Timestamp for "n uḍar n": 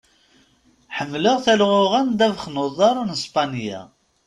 2.49-3.11